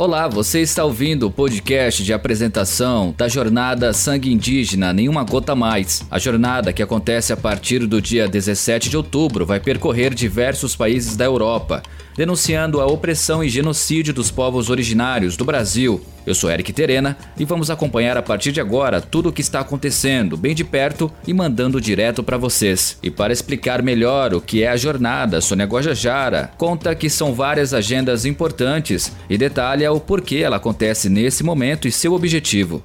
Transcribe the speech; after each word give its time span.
Olá, 0.00 0.26
você 0.26 0.62
está 0.62 0.82
ouvindo 0.82 1.26
o 1.26 1.30
podcast 1.30 2.02
de 2.02 2.14
apresentação 2.14 3.14
da 3.18 3.28
jornada 3.28 3.92
Sangue 3.92 4.32
Indígena 4.32 4.94
Nenhuma 4.94 5.22
Gota 5.24 5.54
Mais. 5.54 6.02
A 6.10 6.18
jornada, 6.18 6.72
que 6.72 6.82
acontece 6.82 7.34
a 7.34 7.36
partir 7.36 7.86
do 7.86 8.00
dia 8.00 8.26
17 8.26 8.88
de 8.88 8.96
outubro, 8.96 9.44
vai 9.44 9.60
percorrer 9.60 10.14
diversos 10.14 10.74
países 10.74 11.18
da 11.18 11.26
Europa, 11.26 11.82
denunciando 12.16 12.80
a 12.80 12.86
opressão 12.86 13.44
e 13.44 13.50
genocídio 13.50 14.14
dos 14.14 14.30
povos 14.30 14.70
originários 14.70 15.36
do 15.36 15.44
Brasil. 15.44 16.00
Eu 16.26 16.34
sou 16.34 16.50
Eric 16.50 16.72
Terena 16.72 17.16
e 17.38 17.44
vamos 17.44 17.70
acompanhar 17.70 18.16
a 18.16 18.22
partir 18.22 18.52
de 18.52 18.60
agora 18.60 19.00
tudo 19.00 19.28
o 19.28 19.32
que 19.32 19.40
está 19.40 19.60
acontecendo, 19.60 20.36
bem 20.36 20.54
de 20.54 20.64
perto 20.64 21.10
e 21.26 21.32
mandando 21.32 21.80
direto 21.80 22.22
para 22.22 22.36
vocês. 22.36 22.98
E 23.02 23.10
para 23.10 23.32
explicar 23.32 23.82
melhor 23.82 24.34
o 24.34 24.40
que 24.40 24.62
é 24.62 24.68
a 24.68 24.76
jornada, 24.76 25.40
Sônia 25.40 25.66
Guajajara 25.66 26.50
conta 26.56 26.94
que 26.94 27.08
são 27.08 27.32
várias 27.32 27.72
agendas 27.72 28.24
importantes 28.24 29.12
e 29.28 29.38
detalha 29.38 29.92
o 29.92 30.00
porquê 30.00 30.36
ela 30.36 30.56
acontece 30.56 31.08
nesse 31.08 31.42
momento 31.42 31.88
e 31.88 31.92
seu 31.92 32.12
objetivo. 32.12 32.82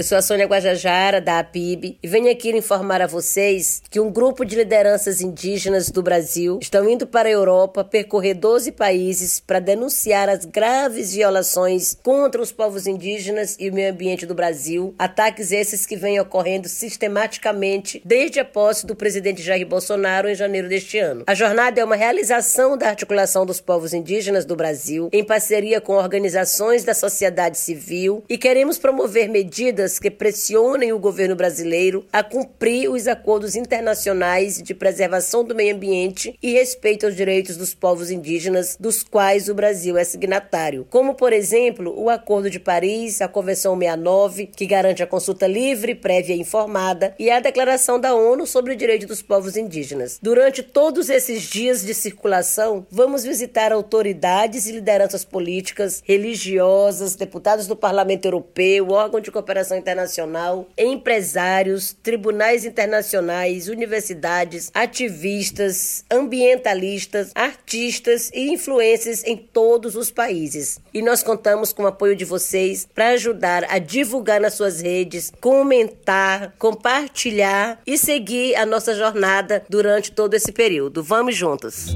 Eu 0.00 0.04
sou 0.04 0.16
a 0.16 0.22
Sônia 0.22 0.46
Guajajara, 0.46 1.20
da 1.20 1.40
APIB, 1.40 1.98
e 2.02 2.08
venho 2.08 2.32
aqui 2.32 2.48
informar 2.56 3.02
a 3.02 3.06
vocês 3.06 3.82
que 3.90 4.00
um 4.00 4.10
grupo 4.10 4.46
de 4.46 4.56
lideranças 4.56 5.20
indígenas 5.20 5.90
do 5.90 6.02
Brasil 6.02 6.58
estão 6.62 6.88
indo 6.88 7.06
para 7.06 7.28
a 7.28 7.32
Europa 7.32 7.84
percorrer 7.84 8.32
12 8.32 8.72
países 8.72 9.40
para 9.40 9.60
denunciar 9.60 10.26
as 10.30 10.46
graves 10.46 11.12
violações 11.12 11.98
contra 12.02 12.40
os 12.40 12.50
povos 12.50 12.86
indígenas 12.86 13.58
e 13.60 13.68
o 13.68 13.74
meio 13.74 13.92
ambiente 13.92 14.24
do 14.24 14.34
Brasil, 14.34 14.94
ataques 14.98 15.52
esses 15.52 15.84
que 15.84 15.96
vêm 15.96 16.18
ocorrendo 16.18 16.66
sistematicamente 16.66 18.00
desde 18.02 18.40
a 18.40 18.44
posse 18.46 18.86
do 18.86 18.96
presidente 18.96 19.42
Jair 19.42 19.66
Bolsonaro 19.66 20.30
em 20.30 20.34
janeiro 20.34 20.66
deste 20.66 20.96
ano. 20.96 21.24
A 21.26 21.34
jornada 21.34 21.78
é 21.78 21.84
uma 21.84 21.94
realização 21.94 22.74
da 22.74 22.88
articulação 22.88 23.44
dos 23.44 23.60
povos 23.60 23.92
indígenas 23.92 24.46
do 24.46 24.56
Brasil 24.56 25.10
em 25.12 25.22
parceria 25.22 25.78
com 25.78 25.92
organizações 25.92 26.84
da 26.84 26.94
sociedade 26.94 27.58
civil 27.58 28.24
e 28.30 28.38
queremos 28.38 28.78
promover 28.78 29.28
medidas 29.28 29.89
que 29.98 30.10
pressionem 30.10 30.92
o 30.92 30.98
governo 30.98 31.34
brasileiro 31.34 32.04
a 32.12 32.22
cumprir 32.22 32.90
os 32.90 33.06
acordos 33.06 33.56
internacionais 33.56 34.62
de 34.62 34.74
preservação 34.74 35.44
do 35.44 35.54
meio 35.54 35.74
ambiente 35.74 36.38
e 36.42 36.52
respeito 36.52 37.06
aos 37.06 37.16
direitos 37.16 37.56
dos 37.56 37.74
povos 37.74 38.10
indígenas, 38.10 38.76
dos 38.78 39.02
quais 39.02 39.48
o 39.48 39.54
Brasil 39.54 39.96
é 39.96 40.04
signatário. 40.04 40.86
Como, 40.90 41.14
por 41.14 41.32
exemplo, 41.32 41.94
o 41.96 42.08
Acordo 42.10 42.50
de 42.50 42.60
Paris, 42.60 43.20
a 43.20 43.28
Convenção 43.28 43.76
69, 43.76 44.46
que 44.46 44.66
garante 44.66 45.02
a 45.02 45.06
consulta 45.06 45.46
livre, 45.46 45.94
prévia 45.94 46.34
e 46.34 46.40
informada, 46.40 47.14
e 47.18 47.30
a 47.30 47.40
Declaração 47.40 47.98
da 47.98 48.14
ONU 48.14 48.46
sobre 48.46 48.72
o 48.72 48.76
Direito 48.76 49.06
dos 49.06 49.22
Povos 49.22 49.56
Indígenas. 49.56 50.18
Durante 50.22 50.62
todos 50.62 51.08
esses 51.08 51.42
dias 51.42 51.84
de 51.84 51.94
circulação, 51.94 52.86
vamos 52.90 53.24
visitar 53.24 53.72
autoridades 53.72 54.66
e 54.66 54.72
lideranças 54.72 55.24
políticas, 55.24 56.02
religiosas, 56.04 57.14
deputados 57.14 57.66
do 57.66 57.76
Parlamento 57.76 58.26
Europeu, 58.26 58.90
órgão 58.90 59.20
de 59.20 59.30
cooperação 59.30 59.76
internacional, 59.80 60.68
empresários, 60.78 61.96
tribunais 62.02 62.64
internacionais, 62.64 63.68
universidades, 63.68 64.70
ativistas, 64.72 66.04
ambientalistas, 66.10 67.32
artistas 67.34 68.30
e 68.32 68.52
influências 68.52 69.24
em 69.24 69.36
todos 69.36 69.96
os 69.96 70.10
países. 70.10 70.78
E 70.94 71.02
nós 71.02 71.22
contamos 71.22 71.72
com 71.72 71.82
o 71.82 71.88
apoio 71.88 72.14
de 72.14 72.24
vocês 72.24 72.86
para 72.94 73.08
ajudar 73.10 73.66
a 73.68 73.78
divulgar 73.78 74.40
nas 74.40 74.54
suas 74.54 74.80
redes, 74.80 75.32
comentar, 75.40 76.54
compartilhar 76.58 77.80
e 77.86 77.98
seguir 77.98 78.54
a 78.56 78.64
nossa 78.64 78.94
jornada 78.94 79.64
durante 79.68 80.12
todo 80.12 80.34
esse 80.34 80.52
período. 80.52 81.02
Vamos 81.02 81.34
juntos! 81.34 81.86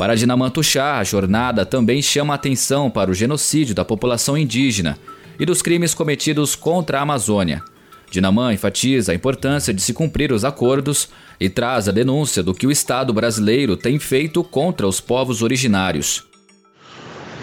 Para 0.00 0.16
Dinamantuxá, 0.16 0.96
a 0.96 1.04
jornada 1.04 1.66
também 1.66 2.00
chama 2.00 2.32
atenção 2.32 2.90
para 2.90 3.10
o 3.10 3.14
genocídio 3.14 3.74
da 3.74 3.84
população 3.84 4.34
indígena 4.34 4.98
e 5.38 5.44
dos 5.44 5.60
crimes 5.60 5.92
cometidos 5.92 6.56
contra 6.56 6.98
a 6.98 7.02
Amazônia. 7.02 7.62
Dinamã 8.10 8.50
enfatiza 8.50 9.12
a 9.12 9.14
importância 9.14 9.74
de 9.74 9.82
se 9.82 9.92
cumprir 9.92 10.32
os 10.32 10.42
acordos 10.42 11.10
e 11.38 11.50
traz 11.50 11.86
a 11.86 11.92
denúncia 11.92 12.42
do 12.42 12.54
que 12.54 12.66
o 12.66 12.70
Estado 12.70 13.12
brasileiro 13.12 13.76
tem 13.76 13.98
feito 13.98 14.42
contra 14.42 14.88
os 14.88 15.02
povos 15.02 15.42
originários. 15.42 16.24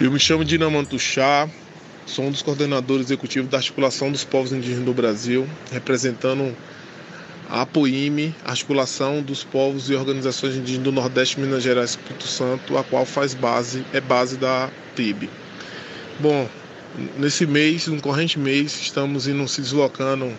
Eu 0.00 0.10
me 0.10 0.18
chamo 0.18 0.44
Dinamantuxá, 0.44 1.48
sou 2.06 2.24
um 2.24 2.32
dos 2.32 2.42
coordenadores 2.42 3.06
executivos 3.06 3.48
da 3.48 3.58
Articulação 3.58 4.10
dos 4.10 4.24
Povos 4.24 4.52
Indígenas 4.52 4.84
do 4.84 4.92
Brasil, 4.92 5.46
representando 5.70 6.56
a 7.48 7.62
APOIME, 7.62 8.34
Articulação 8.44 9.22
dos 9.22 9.42
Povos 9.42 9.88
e 9.88 9.94
Organizações 9.94 10.54
Indígenas 10.54 10.84
do 10.84 10.92
Nordeste, 10.92 11.40
Minas 11.40 11.62
Gerais 11.62 11.90
e 11.90 11.96
Espírito 11.96 12.26
Santo, 12.26 12.76
a 12.76 12.84
qual 12.84 13.06
faz 13.06 13.32
base, 13.32 13.84
é 13.92 14.00
base 14.00 14.36
da 14.36 14.68
TIB. 14.94 15.30
Bom, 16.20 16.48
nesse 17.16 17.46
mês, 17.46 17.86
no 17.86 18.00
corrente 18.00 18.38
mês, 18.38 18.78
estamos 18.80 19.26
indo 19.26 19.46
se 19.48 19.62
deslocando 19.62 20.32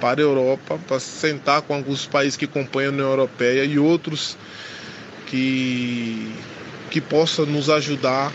para 0.00 0.20
a 0.20 0.24
Europa 0.24 0.78
para 0.86 1.00
sentar 1.00 1.62
com 1.62 1.74
alguns 1.74 2.04
países 2.04 2.36
que 2.36 2.46
compõem 2.46 2.86
a 2.86 2.90
União 2.90 3.08
Europeia 3.08 3.64
e 3.64 3.78
outros 3.78 4.36
que, 5.26 6.30
que 6.90 7.00
possam 7.00 7.46
nos 7.46 7.70
ajudar 7.70 8.32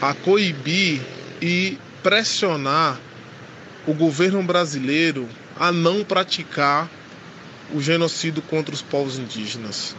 a 0.00 0.12
coibir 0.12 1.00
e 1.40 1.78
pressionar 2.02 3.00
o 3.86 3.94
governo 3.94 4.42
brasileiro 4.42 5.28
a 5.58 5.72
não 5.72 6.04
praticar 6.04 6.90
o 7.72 7.80
genocídio 7.80 8.42
contra 8.42 8.74
os 8.74 8.82
povos 8.82 9.18
indígenas, 9.18 9.96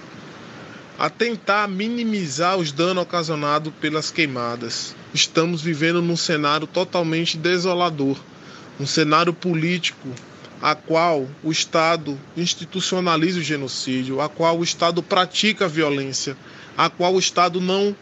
a 0.97 1.09
tentar 1.09 1.67
minimizar 1.67 2.57
os 2.57 2.71
danos 2.71 3.03
ocasionados 3.03 3.73
pelas 3.81 4.11
queimadas. 4.11 4.95
Estamos 5.13 5.61
vivendo 5.61 6.01
num 6.01 6.15
cenário 6.15 6.67
totalmente 6.67 7.37
desolador, 7.37 8.17
um 8.79 8.85
cenário 8.85 9.33
político 9.33 10.09
a 10.61 10.75
qual 10.75 11.27
o 11.43 11.51
Estado 11.51 12.17
institucionaliza 12.37 13.39
o 13.39 13.43
genocídio, 13.43 14.21
a 14.21 14.29
qual 14.29 14.59
o 14.59 14.63
Estado 14.63 15.03
pratica 15.03 15.65
a 15.65 15.67
violência, 15.67 16.37
a 16.77 16.89
qual 16.89 17.13
o 17.13 17.19
Estado 17.19 17.59
não 17.59 17.93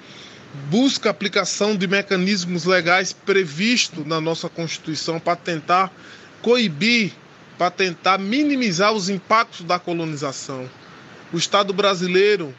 busca 0.70 1.10
a 1.10 1.12
aplicação 1.12 1.76
de 1.76 1.88
mecanismos 1.88 2.66
legais 2.66 3.14
previstos 3.14 4.06
na 4.06 4.22
nossa 4.22 4.48
Constituição 4.48 5.20
para 5.20 5.36
tentar 5.36 5.92
coibir 6.42 7.14
para 7.62 7.70
tentar 7.70 8.18
minimizar 8.18 8.92
os 8.92 9.08
impactos 9.08 9.64
da 9.64 9.78
colonização. 9.78 10.68
O 11.32 11.38
Estado 11.38 11.72
brasileiro, 11.72 12.56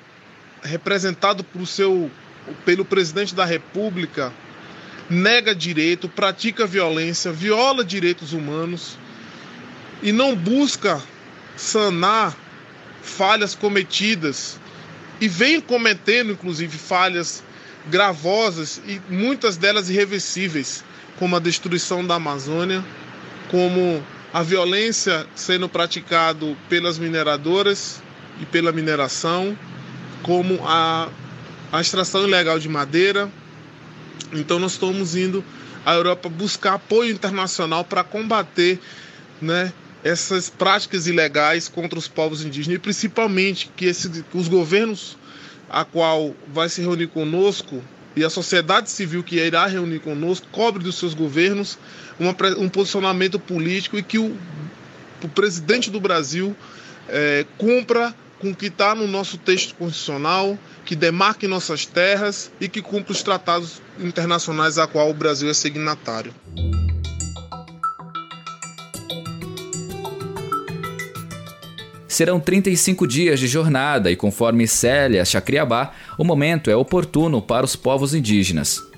representado 0.63 1.43
por 1.43 1.67
seu, 1.67 2.09
pelo 2.65 2.85
presidente 2.85 3.35
da 3.35 3.45
República, 3.45 4.33
nega 5.11 5.57
direito, 5.57 6.09
pratica 6.09 6.69
violência, 6.69 7.33
viola 7.33 7.85
direitos 7.85 8.33
humanos 8.33 8.97
e 10.05 10.13
não 10.13 10.37
busca 10.37 11.03
sanar 11.57 12.37
falhas 13.03 13.57
cometidas 13.57 14.61
e 15.21 15.27
vem 15.27 15.61
cometendo, 15.61 16.31
inclusive, 16.31 16.79
falhas 16.79 17.43
gravosas 17.89 18.81
e 18.87 19.01
muitas 19.13 19.57
delas 19.57 19.91
irreversíveis, 19.91 20.85
como 21.19 21.35
a 21.35 21.41
destruição 21.41 22.07
da 22.07 22.15
Amazônia, 22.15 22.85
como 23.51 24.01
a 24.33 24.43
violência 24.43 25.27
sendo 25.35 25.69
praticado 25.69 26.57
pelas 26.69 26.99
mineradoras 26.99 28.03
e 28.41 28.47
pela 28.47 28.73
mineração, 28.73 29.57
como 30.23 30.61
a, 30.67 31.09
a 31.71 31.81
extração 31.81 32.27
ilegal 32.27 32.59
de 32.59 32.69
madeira. 32.69 33.31
Então 34.33 34.59
nós 34.59 34.73
estamos 34.73 35.15
indo 35.15 35.45
à 35.85 35.95
Europa 35.95 36.29
buscar 36.29 36.75
apoio 36.75 37.13
internacional 37.13 37.85
para 37.85 38.03
combater 38.03 38.81
né, 39.41 39.73
essas 40.03 40.49
práticas 40.49 41.07
ilegais 41.07 41.69
contra 41.69 41.99
os 41.99 42.09
povos 42.09 42.43
indígenas 42.43 42.77
e 42.77 42.81
principalmente 42.81 43.71
que, 43.77 43.85
esse, 43.87 44.09
que 44.09 44.37
os 44.37 44.49
governos 44.49 45.19
a 45.69 45.85
qual 45.85 46.35
vai 46.49 46.69
se 46.69 46.81
reunir 46.81 47.09
conosco 47.09 47.83
e 48.15 48.25
a 48.25 48.31
sociedade 48.31 48.91
civil 48.91 49.23
que 49.23 49.37
irá 49.37 49.67
reunir 49.67 50.01
conosco 50.01 50.47
cobre 50.51 50.83
dos 50.83 50.97
seus 50.97 51.15
governos 51.15 51.79
uma, 52.19 52.35
um 52.59 52.69
posicionamento 52.69 53.39
político 53.39 53.99
e 53.99 54.03
que 54.03 54.19
o, 54.19 54.37
o 55.23 55.29
presidente 55.29 55.91
do 55.91 56.01
Brasil 56.01 56.55
é, 57.09 57.47
cumpra 57.59 58.15
com 58.39 58.51
o 58.51 58.55
que 58.55 58.67
está 58.67 58.95
no 58.95 59.07
nosso 59.07 59.39
texto 59.39 59.75
constitucional, 59.77 60.59
que 60.85 60.97
demarque 60.97 61.47
nossas 61.47 61.87
terras 61.87 62.51
e 62.61 62.69
que 62.69 62.83
cumpra 62.83 63.13
os 63.13 63.23
tratados 63.23 63.81
internacionais 64.01 64.79
a 64.79 64.87
qual 64.87 65.09
o 65.09 65.15
Brasil 65.15 65.49
é 65.49 65.55
signatário. 65.55 66.35
Serão 72.13 72.39
35 72.39 73.07
dias 73.07 73.41
de 73.41 73.47
jornada 73.47 74.11
e, 74.11 74.17
conforme 74.17 74.69
Célia 74.69 75.25
Chacriabá, 75.25 75.93
o 76.19 76.25
momento 76.25 76.71
é 76.71 76.77
oportuno 76.77 77.41
para 77.41 77.65
os 77.65 77.75
povos 77.75 78.13
indígenas. 78.15 78.92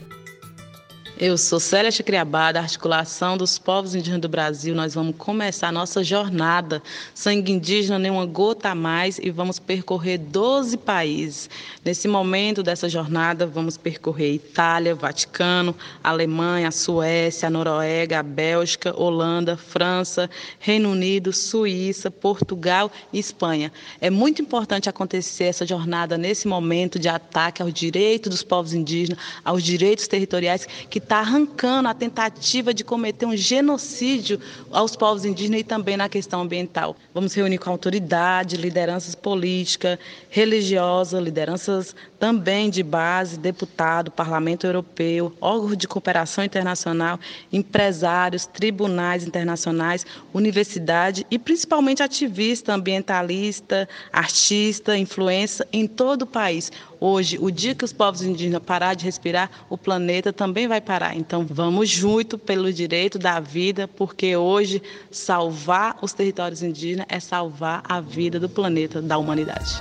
Eu 1.16 1.38
sou 1.38 1.60
Célia 1.60 1.92
Chicriabá, 1.92 2.50
da 2.50 2.60
Articulação 2.60 3.36
dos 3.36 3.56
Povos 3.56 3.94
Indígenas 3.94 4.20
do 4.20 4.28
Brasil. 4.28 4.74
Nós 4.74 4.94
vamos 4.94 5.14
começar 5.16 5.68
a 5.68 5.72
nossa 5.72 6.02
jornada 6.02 6.82
Sangue 7.14 7.52
Indígena 7.52 8.00
Nem 8.00 8.10
Uma 8.10 8.26
Gota 8.26 8.70
a 8.70 8.74
Mais 8.74 9.20
e 9.22 9.30
vamos 9.30 9.60
percorrer 9.60 10.18
12 10.18 10.76
países. 10.76 11.48
Nesse 11.84 12.08
momento 12.08 12.64
dessa 12.64 12.88
jornada, 12.88 13.46
vamos 13.46 13.76
percorrer 13.76 14.34
Itália, 14.34 14.92
Vaticano, 14.92 15.76
Alemanha, 16.02 16.72
Suécia, 16.72 17.48
Noruega, 17.48 18.20
Bélgica, 18.20 18.92
Holanda, 19.00 19.56
França, 19.56 20.28
Reino 20.58 20.90
Unido, 20.90 21.32
Suíça, 21.32 22.10
Portugal 22.10 22.90
e 23.12 23.20
Espanha. 23.20 23.72
É 24.00 24.10
muito 24.10 24.42
importante 24.42 24.88
acontecer 24.88 25.44
essa 25.44 25.64
jornada 25.64 26.18
nesse 26.18 26.48
momento 26.48 26.98
de 26.98 27.08
ataque 27.08 27.62
aos 27.62 27.72
direitos 27.72 28.30
dos 28.30 28.42
povos 28.42 28.72
indígenas, 28.74 29.22
aos 29.44 29.62
direitos 29.62 30.08
territoriais 30.08 30.66
que 30.90 31.03
está 31.04 31.18
arrancando 31.18 31.88
a 31.88 31.94
tentativa 31.94 32.74
de 32.74 32.82
cometer 32.82 33.26
um 33.26 33.36
genocídio 33.36 34.40
aos 34.70 34.96
povos 34.96 35.24
indígenas 35.24 35.60
e 35.60 35.64
também 35.64 35.96
na 35.96 36.08
questão 36.08 36.42
ambiental. 36.42 36.96
Vamos 37.14 37.32
reunir 37.34 37.58
com 37.58 37.70
autoridade, 37.70 38.56
lideranças 38.56 39.14
políticas, 39.14 39.98
religiosas, 40.28 41.22
lideranças 41.22 41.94
também 42.24 42.70
de 42.70 42.82
base, 42.82 43.38
deputado, 43.38 44.10
Parlamento 44.10 44.66
Europeu, 44.66 45.30
órgãos 45.42 45.76
de 45.76 45.86
cooperação 45.86 46.42
internacional, 46.42 47.20
empresários, 47.52 48.46
tribunais 48.46 49.26
internacionais, 49.26 50.06
universidade 50.32 51.26
e 51.30 51.38
principalmente 51.38 52.02
ativista, 52.02 52.72
ambientalista, 52.72 53.86
artista, 54.10 54.96
influência 54.96 55.68
em 55.70 55.86
todo 55.86 56.22
o 56.22 56.26
país. 56.26 56.72
Hoje, 56.98 57.36
o 57.38 57.50
dia 57.50 57.74
que 57.74 57.84
os 57.84 57.92
povos 57.92 58.22
indígenas 58.22 58.62
parar 58.62 58.94
de 58.94 59.04
respirar, 59.04 59.50
o 59.68 59.76
planeta 59.76 60.32
também 60.32 60.66
vai 60.66 60.80
parar. 60.80 61.14
Então, 61.14 61.44
vamos 61.46 61.90
junto 61.90 62.38
pelo 62.38 62.72
direito 62.72 63.18
da 63.18 63.38
vida, 63.38 63.86
porque 63.86 64.34
hoje 64.34 64.80
salvar 65.10 65.98
os 66.00 66.14
territórios 66.14 66.62
indígenas 66.62 67.04
é 67.10 67.20
salvar 67.20 67.82
a 67.86 68.00
vida 68.00 68.40
do 68.40 68.48
planeta, 68.48 69.02
da 69.02 69.18
humanidade. 69.18 69.74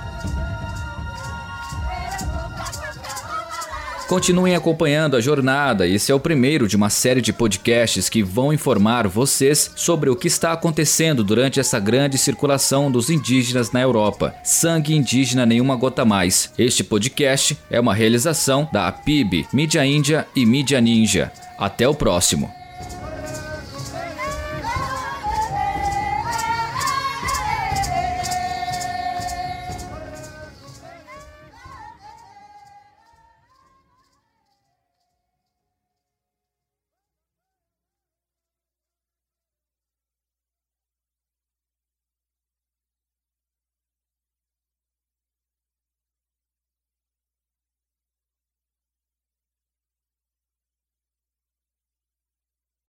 Continuem 4.06 4.54
acompanhando 4.54 5.16
a 5.16 5.20
jornada. 5.20 5.86
Esse 5.86 6.12
é 6.12 6.14
o 6.14 6.20
primeiro 6.20 6.68
de 6.68 6.76
uma 6.76 6.90
série 6.90 7.22
de 7.22 7.32
podcasts 7.32 8.10
que 8.10 8.22
vão 8.22 8.52
informar 8.52 9.08
vocês 9.08 9.70
sobre 9.74 10.10
o 10.10 10.16
que 10.16 10.28
está 10.28 10.52
acontecendo 10.52 11.24
durante 11.24 11.58
essa 11.58 11.80
grande 11.80 12.18
circulação 12.18 12.90
dos 12.90 13.08
indígenas 13.08 13.72
na 13.72 13.80
Europa. 13.80 14.34
Sangue 14.44 14.94
indígena 14.94 15.46
nenhuma 15.46 15.74
gota 15.74 16.04
mais. 16.04 16.52
Este 16.58 16.84
podcast 16.84 17.56
é 17.70 17.80
uma 17.80 17.94
realização 17.94 18.68
da 18.70 18.88
APIB, 18.88 19.46
Mídia 19.52 19.84
Índia 19.86 20.26
e 20.36 20.44
Mídia 20.44 20.82
Ninja. 20.82 21.32
Até 21.58 21.88
o 21.88 21.94
próximo. 21.94 22.63